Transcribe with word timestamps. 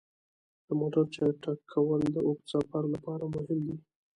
د 0.67 0.69
موټر 0.79 1.05
چک 1.43 1.59
کول 1.71 2.01
د 2.13 2.17
اوږده 2.27 2.49
سفر 2.51 2.83
لپاره 2.93 3.23
مهم 3.35 3.59
دي. 3.67 3.77